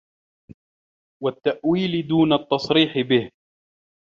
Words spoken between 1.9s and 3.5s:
دُونَ التَّصْرِيحِ بِهِ